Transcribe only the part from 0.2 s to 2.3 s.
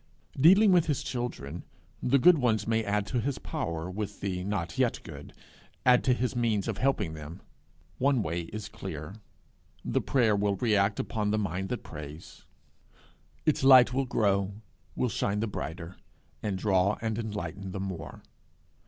Dealing with his children, the